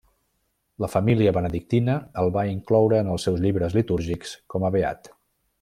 La 0.83 0.87
família 0.93 1.33
benedictina 1.35 1.99
el 2.23 2.33
va 2.39 2.47
incloure 2.53 3.03
en 3.05 3.13
els 3.17 3.29
seus 3.29 3.45
llibres 3.47 3.79
litúrgics 3.81 4.37
com 4.55 4.71
a 4.71 4.77
beat. 4.79 5.17